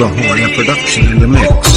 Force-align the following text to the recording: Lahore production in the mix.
Lahore 0.00 0.48
production 0.56 1.12
in 1.12 1.18
the 1.18 1.28
mix. 1.28 1.69